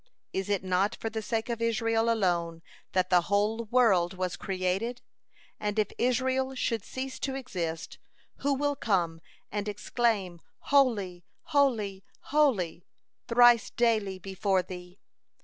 Is 0.33 0.49
it 0.49 0.63
not 0.63 0.95
for 0.95 1.11
the 1.11 1.21
sake 1.21 1.47
of 1.47 1.61
Israel 1.61 2.11
alone 2.11 2.63
that 2.93 3.11
the 3.11 3.21
whole 3.21 3.65
world 3.65 4.15
was 4.15 4.35
created, 4.35 5.03
and 5.59 5.77
if 5.77 5.91
Israel 5.99 6.55
should 6.55 6.83
cease 6.83 7.19
to 7.19 7.35
exist, 7.35 7.99
who 8.37 8.55
will 8.55 8.75
come 8.75 9.21
and 9.51 9.67
exclaim 9.67 10.39
'Holy, 10.57 11.23
holy, 11.43 12.03
holy' 12.33 12.83
thrice 13.27 13.69
daily 13.69 14.17
before 14.17 14.63
Thee? 14.63 14.97